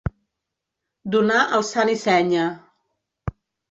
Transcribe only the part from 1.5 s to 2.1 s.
el sant i